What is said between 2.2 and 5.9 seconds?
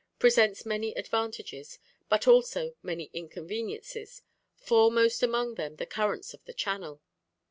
also many inconveniences foremost amongst them the